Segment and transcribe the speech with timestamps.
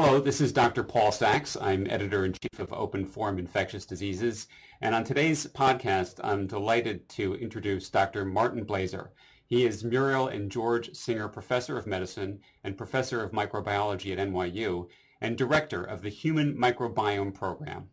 [0.00, 0.84] Hello, this is Dr.
[0.84, 1.56] Paul Sax.
[1.60, 4.46] I'm editor in chief of Open Forum Infectious Diseases.
[4.80, 8.24] And on today's podcast, I'm delighted to introduce Dr.
[8.24, 9.08] Martin Blaser.
[9.46, 14.86] He is Muriel and George Singer Professor of Medicine and Professor of Microbiology at NYU
[15.20, 17.88] and Director of the Human Microbiome Program.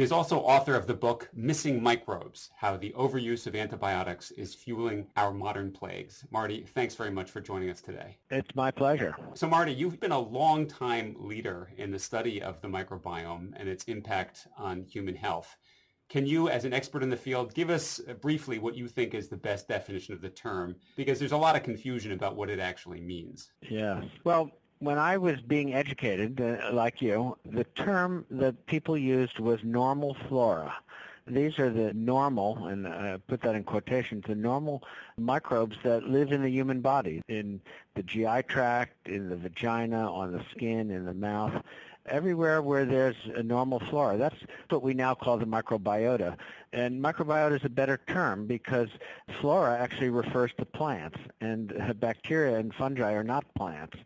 [0.00, 4.54] He is also author of the book Missing Microbes, How the Overuse of Antibiotics is
[4.54, 6.24] Fueling Our Modern Plagues.
[6.30, 8.16] Marty, thanks very much for joining us today.
[8.30, 9.14] It's my pleasure.
[9.34, 13.84] So Marty, you've been a long-time leader in the study of the microbiome and its
[13.84, 15.54] impact on human health.
[16.08, 19.28] Can you, as an expert in the field, give us briefly what you think is
[19.28, 20.76] the best definition of the term?
[20.96, 23.52] Because there's a lot of confusion about what it actually means.
[23.68, 24.00] Yeah.
[24.24, 29.60] Well, when I was being educated, uh, like you, the term that people used was
[29.62, 30.74] normal flora.
[31.26, 34.82] These are the normal, and I put that in quotations, the normal
[35.16, 37.60] microbes that live in the human body, in
[37.94, 41.62] the GI tract, in the vagina, on the skin, in the mouth,
[42.06, 44.16] everywhere where there's a normal flora.
[44.16, 44.34] That's
[44.70, 46.36] what we now call the microbiota.
[46.72, 48.88] And microbiota is a better term because
[49.40, 53.98] flora actually refers to plants, and bacteria and fungi are not plants.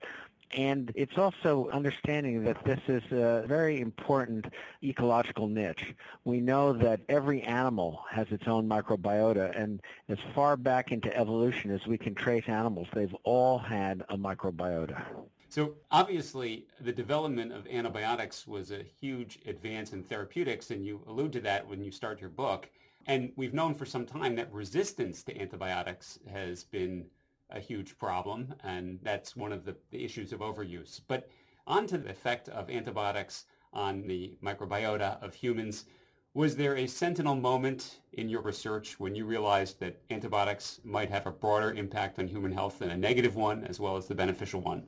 [0.55, 4.47] And it's also understanding that this is a very important
[4.83, 5.95] ecological niche.
[6.25, 11.73] We know that every animal has its own microbiota, and as far back into evolution
[11.73, 15.03] as we can trace animals, they've all had a microbiota.
[15.49, 21.33] So obviously, the development of antibiotics was a huge advance in therapeutics, and you allude
[21.33, 22.69] to that when you start your book.
[23.07, 27.07] And we've known for some time that resistance to antibiotics has been
[27.55, 31.01] a huge problem, and that's one of the, the issues of overuse.
[31.07, 31.29] But
[31.67, 35.87] on to the effect of antibiotics on the microbiota of humans.
[36.35, 41.27] Was there a sentinel moment in your research when you realized that antibiotics might have
[41.27, 44.61] a broader impact on human health than a negative one as well as the beneficial
[44.61, 44.85] one?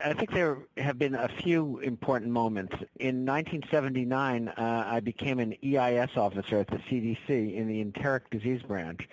[0.00, 2.72] I think there have been a few important moments.
[3.00, 8.62] In 1979, uh, I became an EIS officer at the CDC in the enteric disease
[8.62, 9.08] branch,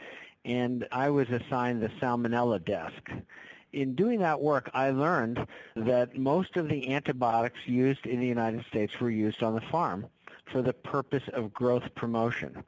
[0.45, 3.09] and I was assigned the Salmonella desk.
[3.73, 8.63] In doing that work, I learned that most of the antibiotics used in the United
[8.65, 10.05] States were used on the farm
[10.51, 12.63] for the purpose of growth promotion.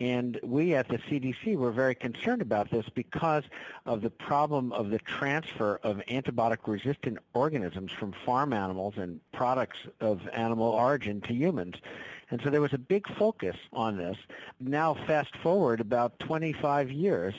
[0.00, 3.44] And we at the CDC were very concerned about this because
[3.84, 10.26] of the problem of the transfer of antibiotic-resistant organisms from farm animals and products of
[10.32, 11.76] animal origin to humans.
[12.30, 14.16] And so there was a big focus on this.
[14.58, 17.34] Now fast forward about 25 years,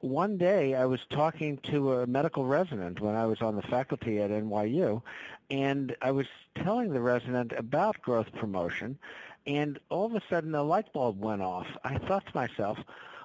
[0.00, 4.20] one day I was talking to a medical resident when I was on the faculty
[4.20, 5.00] at NYU,
[5.48, 8.98] and I was telling the resident about growth promotion,
[9.46, 11.66] and all of a sudden the light bulb went off.
[11.84, 12.78] I thought to myself,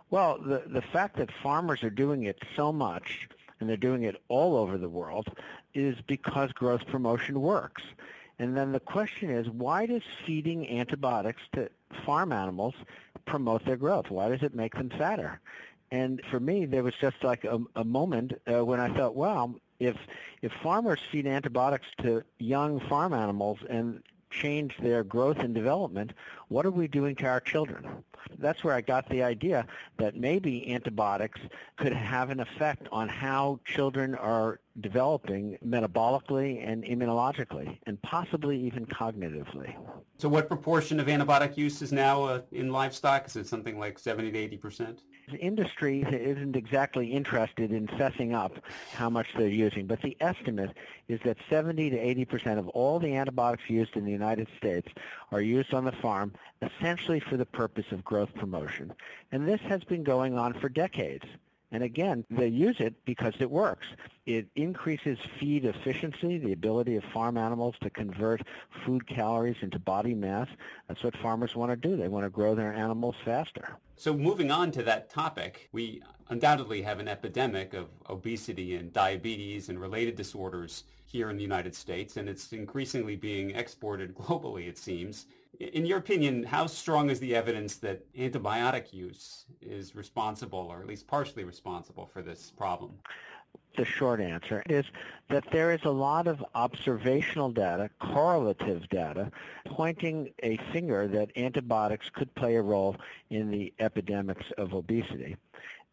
[0.09, 3.27] well, the, the fact that farmers are doing it so much,
[3.59, 5.27] and they're doing it all over the world,
[5.73, 7.83] is because growth promotion works.
[8.39, 11.69] And then the question is, why does feeding antibiotics to
[12.05, 12.75] farm animals
[13.25, 14.09] promote their growth?
[14.09, 15.39] Why does it make them fatter?
[15.91, 19.55] And for me, there was just like a, a moment uh, when I thought, well,
[19.79, 19.95] if
[20.41, 26.13] if farmers feed antibiotics to young farm animals and change their growth and development,
[26.49, 28.03] what are we doing to our children?
[28.39, 29.65] That's where I got the idea
[29.97, 31.39] that maybe antibiotics
[31.77, 38.85] could have an effect on how children are developing metabolically and immunologically, and possibly even
[38.85, 39.75] cognitively.
[40.17, 43.27] So what proportion of antibiotic use is now uh, in livestock?
[43.27, 45.01] Is it something like 70 to 80 percent?
[45.39, 48.53] Industry isn't exactly interested in fessing up
[48.93, 50.71] how much they're using, but the estimate
[51.09, 54.87] is that 70 to 80 percent of all the antibiotics used in the United States
[55.31, 58.93] are used on the farm essentially for the purpose of growth promotion.
[59.31, 61.25] And this has been going on for decades.
[61.71, 63.87] And again, they use it because it works.
[64.25, 68.41] It increases feed efficiency, the ability of farm animals to convert
[68.85, 70.47] food calories into body mass.
[70.87, 71.97] That's what farmers want to do.
[71.97, 73.77] They want to grow their animals faster.
[73.97, 79.69] So moving on to that topic, we undoubtedly have an epidemic of obesity and diabetes
[79.69, 84.77] and related disorders here in the United States, and it's increasingly being exported globally, it
[84.77, 85.25] seems.
[85.59, 90.87] In your opinion, how strong is the evidence that antibiotic use is responsible, or at
[90.87, 92.91] least partially responsible, for this problem?
[93.75, 94.85] The short answer is
[95.29, 99.31] that there is a lot of observational data, correlative data,
[99.65, 102.95] pointing a finger that antibiotics could play a role
[103.29, 105.37] in the epidemics of obesity.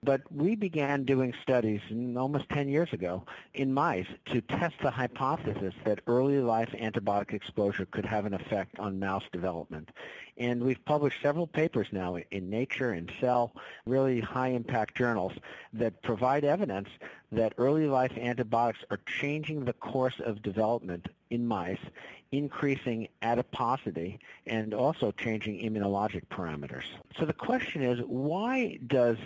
[0.04, 3.24] But we began doing studies almost 10 years ago
[3.54, 8.78] in mice to test the hypothesis that early life antibiotic exposure could have an effect
[8.78, 9.90] on mouse development.
[10.36, 13.54] And we've published several papers now in Nature and Cell,
[13.86, 15.32] really high impact journals
[15.72, 16.88] that provide evidence
[17.32, 21.78] that early life antibiotics are changing the course of development in mice,
[22.30, 26.84] increasing adiposity and also changing immunologic parameters.
[27.18, 29.16] So the question is, why does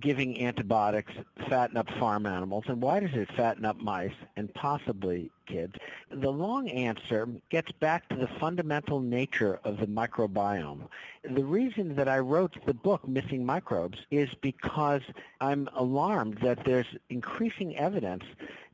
[0.00, 1.12] giving antibiotics
[1.48, 5.74] fatten up farm animals, and why does it fatten up mice and possibly kids?
[6.10, 10.88] The long answer gets back to the fundamental nature of the microbiome.
[11.24, 15.02] The reason that I wrote the book, Missing Microbes, is because
[15.40, 18.24] I'm alarmed that there's increasing evidence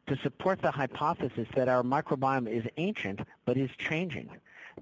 [0.09, 4.29] to support the hypothesis that our microbiome is ancient but is changing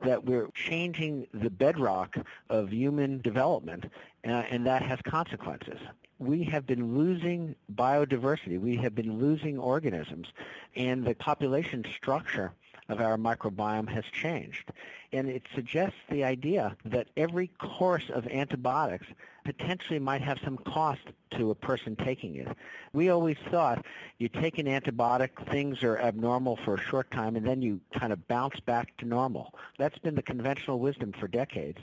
[0.04, 2.16] that we're changing the bedrock
[2.48, 3.84] of human development,
[4.24, 5.80] uh, and that has consequences
[6.20, 8.60] we have been losing biodiversity.
[8.60, 10.28] We have been losing organisms,
[10.76, 12.52] and the population structure
[12.90, 14.70] of our microbiome has changed.
[15.12, 19.06] And it suggests the idea that every course of antibiotics
[19.44, 22.46] potentially might have some cost to a person taking it.
[22.92, 23.84] We always thought
[24.18, 28.12] you take an antibiotic, things are abnormal for a short time, and then you kind
[28.12, 29.54] of bounce back to normal.
[29.78, 31.78] That's been the conventional wisdom for decades.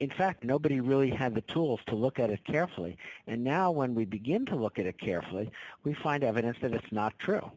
[0.00, 2.96] In fact, nobody really had the tools to look at it carefully.
[3.28, 5.52] And now when we begin to look at it carefully,
[5.84, 7.52] we find evidence that it's not true.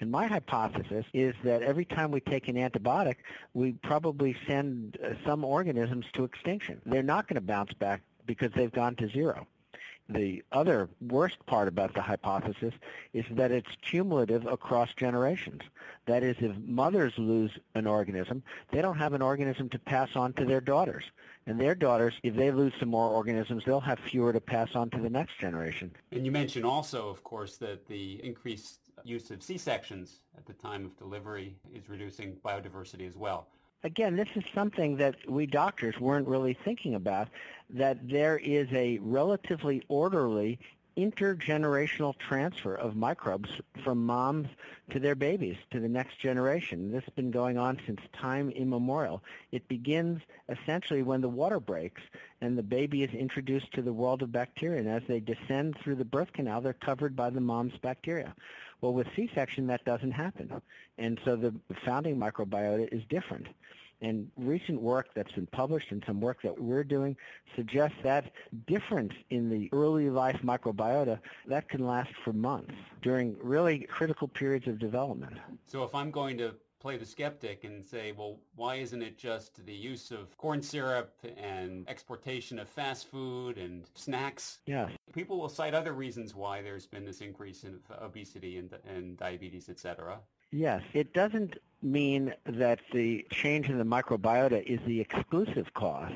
[0.00, 3.16] And my hypothesis is that every time we take an antibiotic,
[3.54, 6.82] we probably send uh, some organisms to extinction.
[6.84, 9.46] They're not going to bounce back because they've gone to zero.
[10.08, 12.74] The other worst part about the hypothesis
[13.12, 15.62] is that it's cumulative across generations.
[16.06, 20.32] That is, if mothers lose an organism, they don't have an organism to pass on
[20.34, 21.04] to their daughters.
[21.48, 24.90] And their daughters, if they lose some more organisms, they'll have fewer to pass on
[24.90, 25.92] to the next generation.
[26.12, 30.84] And you mentioned also, of course, that the increased use of C-sections at the time
[30.84, 33.48] of delivery is reducing biodiversity as well.
[33.84, 37.28] Again, this is something that we doctors weren't really thinking about,
[37.70, 40.58] that there is a relatively orderly
[40.96, 43.50] intergenerational transfer of microbes
[43.84, 44.48] from moms
[44.90, 46.90] to their babies, to the next generation.
[46.90, 49.22] This has been going on since time immemorial.
[49.52, 52.00] It begins essentially when the water breaks
[52.40, 54.80] and the baby is introduced to the world of bacteria.
[54.80, 58.34] And as they descend through the birth canal, they're covered by the mom's bacteria.
[58.80, 60.60] Well, with C-section, that doesn't happen.
[60.98, 63.46] And so the founding microbiota is different.
[64.02, 67.16] And recent work that's been published and some work that we're doing
[67.54, 68.30] suggests that
[68.66, 74.66] difference in the early life microbiota that can last for months during really critical periods
[74.66, 75.38] of development.
[75.66, 76.54] So if I'm going to
[76.86, 81.12] play the skeptic and say, well, why isn't it just the use of corn syrup
[81.36, 84.60] and exportation of fast food and snacks?
[84.66, 84.92] Yes.
[85.12, 89.68] People will cite other reasons why there's been this increase in obesity and, and diabetes,
[89.68, 90.20] et cetera.
[90.52, 96.12] Yes, it doesn't mean that the change in the microbiota is the exclusive cause.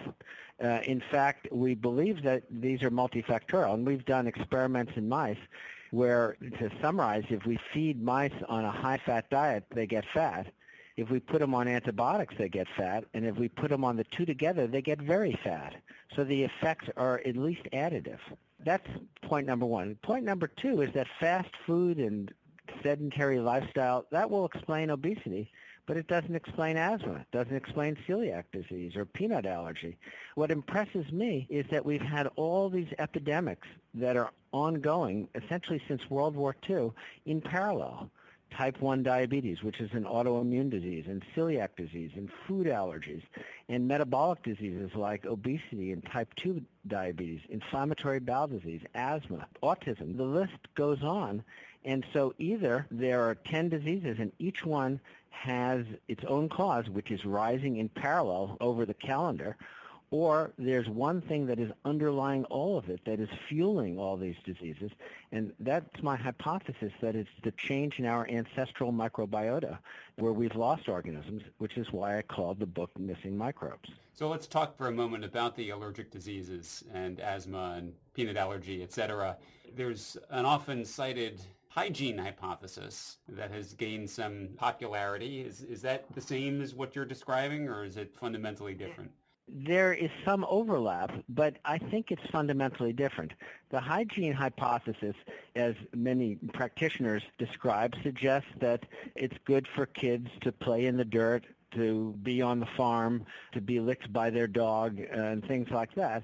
[0.62, 5.37] Uh, in fact, we believe that these are multifactorial, and we've done experiments in mice
[5.90, 10.46] where, to summarize, if we feed mice on a high-fat diet, they get fat.
[11.00, 13.05] If we put them on antibiotics, they get fat.
[13.14, 15.76] And if we put them on the two together, they get very fat.
[16.14, 18.19] So the effects are at least additive.
[18.67, 18.87] That's
[19.23, 19.94] point number one.
[20.02, 22.31] Point number two is that fast food and
[22.82, 25.50] sedentary lifestyle, that will explain obesity,
[25.87, 27.14] but it doesn't explain asthma.
[27.14, 29.97] It doesn't explain celiac disease or peanut allergy.
[30.35, 36.11] What impresses me is that we've had all these epidemics that are ongoing essentially since
[36.11, 36.93] World War II
[37.25, 38.11] in parallel.
[38.56, 43.23] Type 1 diabetes, which is an autoimmune disease, and celiac disease, and food allergies,
[43.69, 50.16] and metabolic diseases like obesity and type 2 diabetes, inflammatory bowel disease, asthma, autism.
[50.16, 51.45] The list goes on.
[51.85, 57.11] And so either there are 10 diseases and each one has its own cause, which
[57.11, 59.57] is rising in parallel over the calendar,
[60.11, 64.37] or there's one thing that is underlying all of it that is fueling all these
[64.45, 64.90] diseases,
[65.31, 69.79] and that's my hypothesis that it's the change in our ancestral microbiota
[70.17, 73.90] where we've lost organisms, which is why I called the book Missing Microbes.
[74.14, 78.83] So let's talk for a moment about the allergic diseases and asthma and peanut allergy,
[78.83, 79.37] et cetera.
[79.75, 85.40] There's an often cited hygiene hypothesis that has gained some popularity.
[85.43, 89.12] Is, is that the same as what you're describing, or is it fundamentally different?
[89.52, 93.33] There is some overlap, but I think it's fundamentally different.
[93.71, 95.16] The hygiene hypothesis,
[95.57, 101.45] as many practitioners describe, suggests that it's good for kids to play in the dirt
[101.73, 106.23] to be on the farm, to be licked by their dog, and things like that.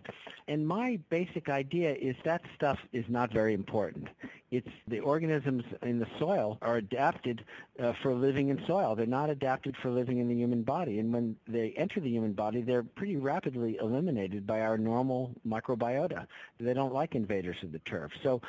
[0.49, 4.09] And my basic idea is that stuff is not very important.
[4.53, 7.45] It's the organisms in the soil are adapted
[7.81, 8.95] uh, for living in soil.
[8.95, 11.01] They're not adapted for living in the human body.
[11.01, 16.27] And when they enter the human body, they're pretty rapidly eliminated by our normal microbiota.
[16.61, 18.13] They don't like invaders of the turf.
[18.23, 18.41] So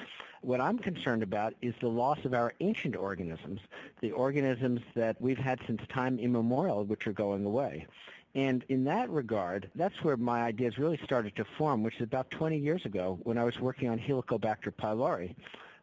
[0.41, 3.61] what I'm concerned about is the loss of our ancient organisms,
[3.99, 7.87] the organisms that we've had since time immemorial, which are going away.
[8.35, 12.29] And in that regard, that's where my ideas really started to form, which is about
[12.29, 15.33] 20 years ago when I was working on Helicobacter pylori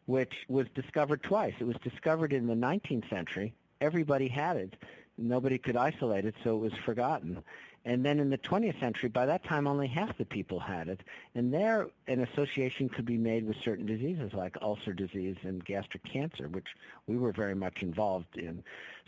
[0.06, 1.54] which was discovered twice.
[1.58, 3.54] It was discovered in the 19th century.
[3.80, 4.74] Everybody had it.
[5.16, 7.42] Nobody could isolate it, so it was forgotten.
[7.86, 11.02] And then in the 20th century, by that time, only half the people had it.
[11.34, 16.02] And there, an association could be made with certain diseases like ulcer disease and gastric
[16.04, 16.68] cancer, which
[17.06, 18.64] we were very much involved in.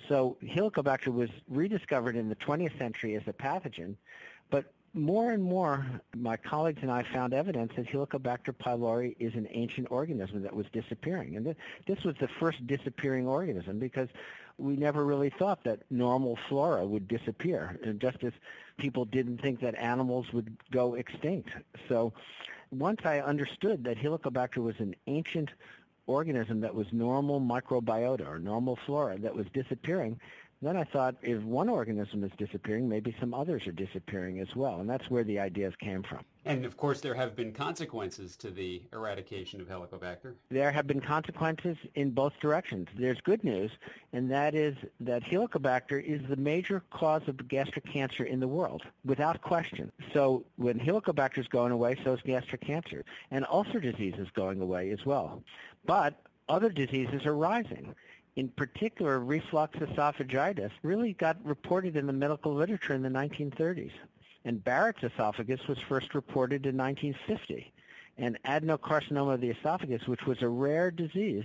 [0.09, 3.97] So Helicobacter was rediscovered in the 20th century as a pathogen,
[4.51, 5.87] but more and more,
[6.17, 10.67] my colleagues and I found evidence that Helicobacter pylori is an ancient organism that was
[10.73, 11.37] disappearing.
[11.37, 14.09] And th- this was the first disappearing organism because
[14.59, 18.33] we never really thought that normal flora would disappear, and just as
[18.79, 21.51] people didn't think that animals would go extinct.
[21.89, 22.13] So
[22.71, 25.51] once I understood that Helicobacter was an ancient
[26.07, 30.19] organism that was normal microbiota or normal flora that was disappearing,
[30.63, 34.81] then I thought if one organism is disappearing, maybe some others are disappearing as well.
[34.81, 36.21] And that's where the ideas came from.
[36.47, 40.35] And of course, there have been consequences to the eradication of Helicobacter.
[40.49, 42.89] There have been consequences in both directions.
[42.97, 43.71] There's good news,
[44.13, 48.83] and that is that Helicobacter is the major cause of gastric cancer in the world,
[49.05, 49.91] without question.
[50.15, 53.05] So when Helicobacter is going away, so is gastric cancer.
[53.31, 55.43] And ulcer disease is going away as well.
[55.85, 56.15] But
[56.49, 57.95] other diseases are rising
[58.37, 63.93] in particular, reflux esophagitis really got reported in the medical literature in the 1930s.
[64.45, 67.73] And Barrett's esophagus was first reported in 1950.
[68.19, 71.45] And adenocarcinoma of the esophagus, which was a rare disease,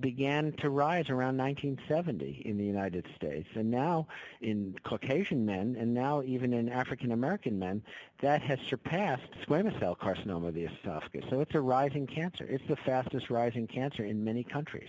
[0.00, 3.48] began to rise around 1970 in the United States.
[3.54, 4.06] And now
[4.40, 7.82] in Caucasian men, and now even in African American men,
[8.20, 11.24] that has surpassed squamous cell carcinoma of the esophagus.
[11.30, 12.46] So it's a rising cancer.
[12.48, 14.88] It's the fastest rising cancer in many countries.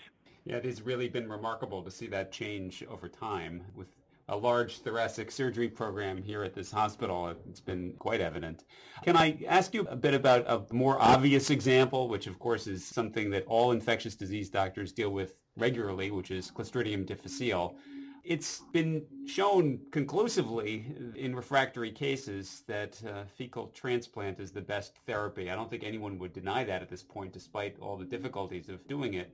[0.50, 3.88] Yeah, it has really been remarkable to see that change over time with
[4.30, 7.36] a large thoracic surgery program here at this hospital.
[7.48, 8.64] It's been quite evident.
[9.04, 12.84] Can I ask you a bit about a more obvious example, which of course is
[12.84, 17.76] something that all infectious disease doctors deal with regularly, which is Clostridium difficile.
[18.24, 25.52] It's been shown conclusively in refractory cases that uh, fecal transplant is the best therapy.
[25.52, 28.88] I don't think anyone would deny that at this point, despite all the difficulties of
[28.88, 29.32] doing it.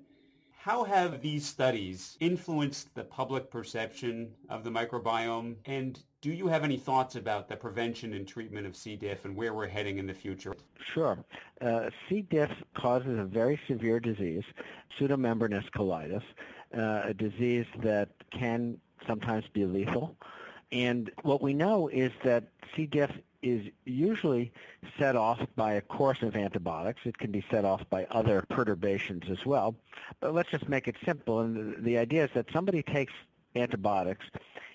[0.65, 5.57] How have these studies influenced the public perception of the microbiome?
[5.65, 8.95] And do you have any thoughts about the prevention and treatment of C.
[8.95, 10.55] diff and where we're heading in the future?
[10.91, 11.23] Sure.
[11.61, 12.23] Uh, C.
[12.31, 14.41] diff causes a very severe disease,
[14.99, 16.23] pseudomembranous colitis,
[16.75, 20.15] uh, a disease that can sometimes be lethal.
[20.71, 22.45] And what we know is that
[22.75, 22.87] C.
[22.87, 23.11] diff
[23.45, 24.51] is usually
[24.97, 27.01] set off by a course of antibiotics.
[27.05, 29.75] It can be set off by other perturbations as well.
[30.19, 31.41] But let's just make it simple.
[31.41, 33.13] And the idea is that somebody takes
[33.55, 34.25] antibiotics,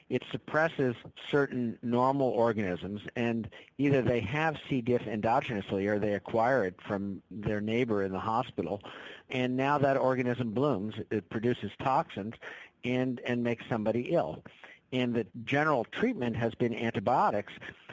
[0.08, 0.94] it suppresses
[1.30, 3.48] certain normal organisms, and
[3.78, 4.80] either they have C.
[4.80, 8.80] diff endogenously or they acquire it from their neighbor in the hospital,
[9.30, 12.34] and now that organism blooms, it produces toxins,
[12.84, 14.42] and, and makes somebody ill.
[14.92, 17.52] And the general treatment has been antibiotics,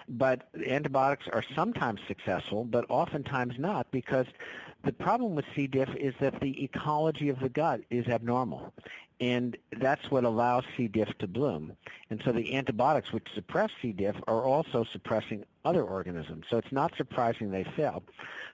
[0.10, 4.26] but antibiotics are sometimes successful, but oftentimes not because
[4.84, 5.68] the problem with C.
[5.68, 8.74] diff is that the ecology of the gut is abnormal.
[9.20, 10.88] And that's what allows C.
[10.88, 11.74] diff to bloom.
[12.10, 13.92] And so the antibiotics which suppress C.
[13.92, 16.46] diff are also suppressing other organisms.
[16.50, 18.04] So it's not surprising they fail.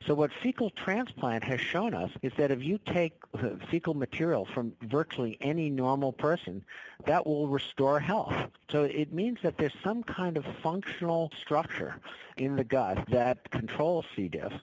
[0.08, 4.46] So what fecal transplant has shown us is that if you take uh, fecal material
[4.46, 6.64] from virtually any normal person,
[7.06, 8.34] that will restore health.
[8.72, 12.00] So it means that there's some kind of functional structure
[12.38, 14.30] in the gut that controls C.
[14.30, 14.54] diff.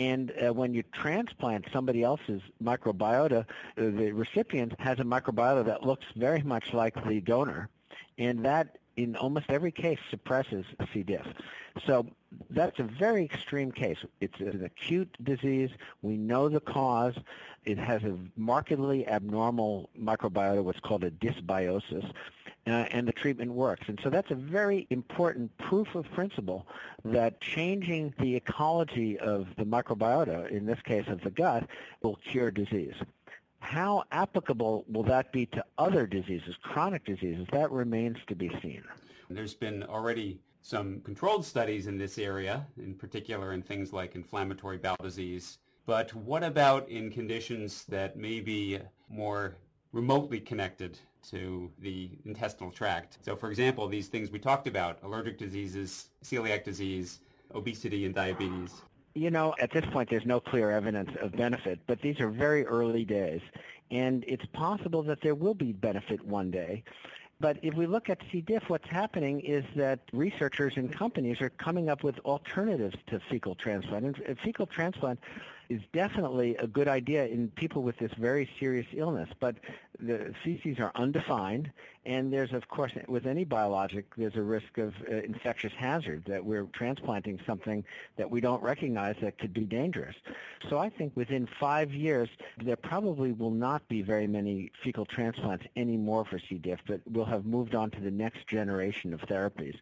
[0.00, 3.44] And uh, when you transplant somebody else's microbiota, uh,
[3.76, 7.68] the recipient has a microbiota that looks very much like the donor.
[8.16, 10.64] And that in almost every case suppresses
[10.94, 11.02] C.
[11.02, 11.26] diff.
[11.86, 12.06] So
[12.48, 13.98] that's a very extreme case.
[14.22, 15.68] It's an acute disease.
[16.00, 17.14] We know the cause.
[17.66, 22.10] It has a markedly abnormal microbiota, what's called a dysbiosis,
[22.70, 23.84] uh, and the treatment works.
[23.88, 26.66] And so that's a very important proof of principle
[27.04, 31.66] that changing the ecology of the microbiota, in this case of the gut,
[32.02, 32.94] will cure disease.
[33.58, 37.46] How applicable will that be to other diseases, chronic diseases?
[37.52, 38.82] That remains to be seen.
[39.28, 44.78] There's been already some controlled studies in this area, in particular in things like inflammatory
[44.78, 45.58] bowel disease.
[45.86, 49.56] But what about in conditions that may be more
[49.92, 50.98] remotely connected
[51.30, 53.18] to the intestinal tract?
[53.22, 57.20] So for example, these things we talked about, allergic diseases, celiac disease,
[57.54, 58.82] obesity and diabetes.
[59.14, 62.64] You know, at this point, there's no clear evidence of benefit, but these are very
[62.64, 63.40] early days.
[63.90, 66.84] And it's possible that there will be benefit one day.
[67.40, 68.42] But if we look at C.
[68.42, 73.54] diff, what's happening is that researchers and companies are coming up with alternatives to fecal
[73.54, 74.04] transplant.
[74.04, 75.18] And uh, fecal transplant
[75.70, 79.54] is definitely a good idea in people with this very serious illness, but
[80.00, 81.70] the feces are undefined,
[82.04, 86.44] and there's, of course, with any biologic, there's a risk of uh, infectious hazard that
[86.44, 87.84] we're transplanting something
[88.16, 90.16] that we don't recognize that could be dangerous.
[90.68, 92.28] So I think within five years,
[92.62, 96.56] there probably will not be very many fecal transplants anymore for C.
[96.56, 99.76] diff, but we'll have moved on to the next generation of therapies.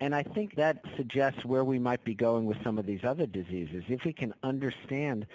[0.00, 3.26] And I think that suggests where we might be going with some of these other
[3.26, 3.84] diseases.
[3.88, 5.26] If we can understand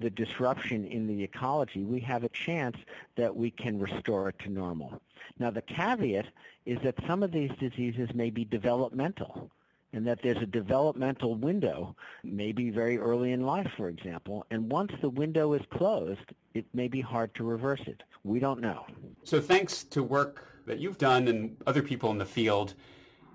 [0.00, 2.76] the disruption in the ecology, we have a chance
[3.16, 5.00] that we can restore it to normal.
[5.38, 6.26] Now, the caveat
[6.66, 9.50] is that some of these diseases may be developmental
[9.92, 14.92] and that there's a developmental window, maybe very early in life, for example, and once
[15.00, 16.20] the window is closed,
[16.54, 18.02] it may be hard to reverse it.
[18.22, 18.84] We don't know.
[19.24, 22.74] So thanks to work that you've done and other people in the field,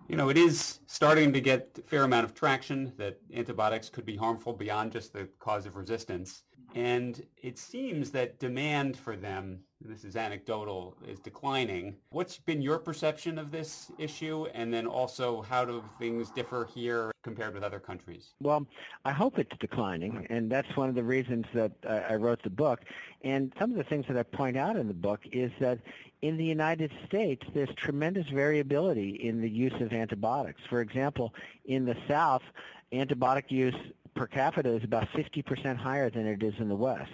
[0.07, 4.05] you know, it is starting to get a fair amount of traction that antibiotics could
[4.05, 6.43] be harmful beyond just the cause of resistance.
[6.75, 11.97] And it seems that demand for them, this is anecdotal, is declining.
[12.09, 14.47] What's been your perception of this issue?
[14.55, 18.33] And then also, how do things differ here compared with other countries?
[18.41, 18.65] Well,
[19.05, 20.25] I hope it's declining.
[20.31, 22.79] And that's one of the reasons that I wrote the book.
[23.21, 25.77] And some of the things that I point out in the book is that
[26.23, 30.61] in the United States, there's tremendous variability in the use of antibiotics.
[30.69, 31.33] For example,
[31.65, 32.43] in the South,
[32.93, 33.75] antibiotic use
[34.15, 37.13] per capita is about 50% higher than it is in the West.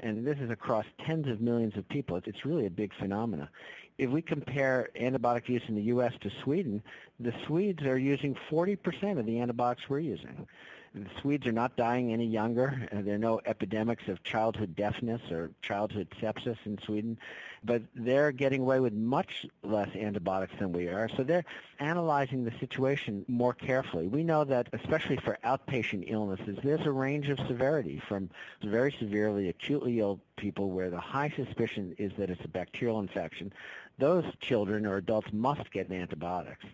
[0.00, 2.20] And this is across tens of millions of people.
[2.26, 3.48] It's really a big phenomenon.
[3.96, 6.12] If we compare antibiotic use in the U.S.
[6.20, 6.82] to Sweden,
[7.18, 10.46] the Swedes are using 40% of the antibiotics we're using.
[10.92, 12.88] The Swedes are not dying any younger.
[12.90, 17.16] Uh, there are no epidemics of childhood deafness or childhood sepsis in Sweden,
[17.62, 21.08] but they're getting away with much less antibiotics than we are.
[21.16, 21.44] So they're
[21.78, 24.08] analyzing the situation more carefully.
[24.08, 28.28] We know that, especially for outpatient illnesses, there's a range of severity from
[28.60, 33.52] very severely acutely ill people where the high suspicion is that it's a bacterial infection.
[33.98, 36.64] Those children or adults must get antibiotics.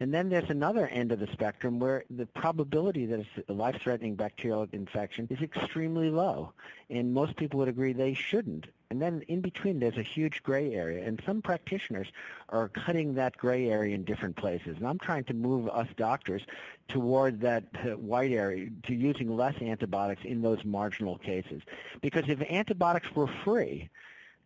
[0.00, 4.14] And then there's another end of the spectrum where the probability that it's a life-threatening
[4.14, 6.52] bacterial infection is extremely low.
[6.88, 8.66] And most people would agree they shouldn't.
[8.90, 11.04] And then in between, there's a huge gray area.
[11.04, 12.06] And some practitioners
[12.48, 14.76] are cutting that gray area in different places.
[14.78, 16.42] And I'm trying to move us doctors
[16.86, 21.60] toward that uh, white area, to using less antibiotics in those marginal cases.
[22.00, 23.90] Because if antibiotics were free,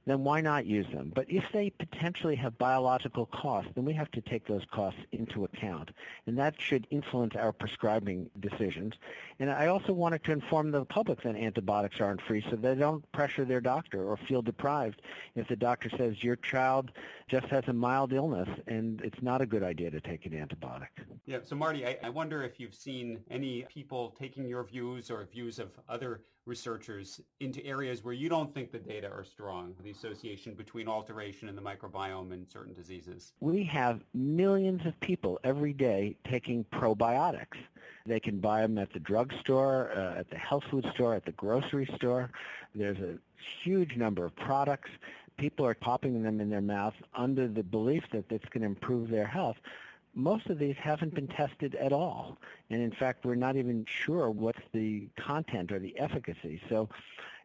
[0.06, 1.12] then why not use them?
[1.14, 5.44] But if they potentially have biological costs, then we have to take those costs into
[5.44, 5.90] account.
[6.26, 8.94] And that should influence our prescribing decisions.
[9.38, 13.10] And I also wanted to inform the public that antibiotics aren't free so they don't
[13.12, 15.02] pressure their doctor or feel deprived
[15.34, 16.90] if the doctor says your child
[17.28, 20.88] just has a mild illness and it's not a good idea to take an antibiotic.
[21.26, 25.26] Yeah, so Marty, I, I wonder if you've seen any people taking your views or
[25.32, 29.90] views of other researchers into areas where you don't think the data are strong, the
[29.90, 33.32] association between alteration in the microbiome and certain diseases?
[33.40, 37.58] We have millions of people every day taking probiotics.
[38.06, 41.32] They can buy them at the drugstore, uh, at the health food store, at the
[41.32, 42.30] grocery store.
[42.74, 43.18] There's a
[43.62, 44.90] huge number of products.
[45.38, 49.08] People are popping them in their mouth under the belief that it's going to improve
[49.08, 49.56] their health
[50.14, 52.38] most of these haven't been tested at all.
[52.70, 56.60] And in fact, we're not even sure what's the content or the efficacy.
[56.68, 56.88] So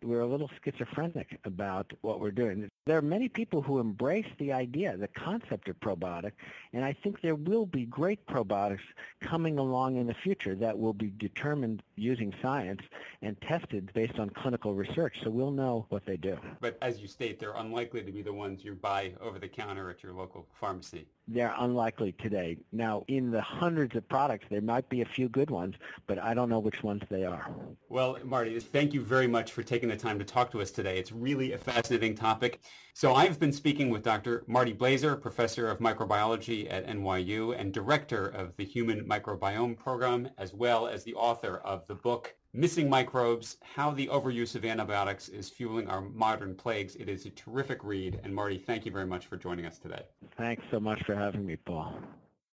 [0.03, 2.69] we're a little schizophrenic about what we're doing.
[2.85, 6.33] There are many people who embrace the idea, the concept of probiotic,
[6.73, 8.79] and I think there will be great probiotics
[9.21, 12.81] coming along in the future that will be determined using science
[13.21, 16.37] and tested based on clinical research, so we'll know what they do.
[16.61, 19.89] But as you state, they're unlikely to be the ones you buy over the counter
[19.89, 21.07] at your local pharmacy.
[21.29, 22.57] They're unlikely today.
[22.71, 26.33] Now, in the hundreds of products, there might be a few good ones, but I
[26.33, 27.49] don't know which ones they are.
[27.89, 30.97] Well, Marty, thank you very much for taking the time to talk to us today.
[30.97, 32.61] It's really a fascinating topic.
[32.93, 34.43] So I've been speaking with Dr.
[34.47, 40.53] Marty Blaser, professor of microbiology at NYU and director of the Human Microbiome Program, as
[40.53, 45.49] well as the author of the book Missing Microbes, How the Overuse of Antibiotics is
[45.49, 46.95] Fueling Our Modern Plagues.
[46.95, 48.19] It is a terrific read.
[48.23, 50.01] And Marty, thank you very much for joining us today.
[50.37, 51.93] Thanks so much for having me, Paul.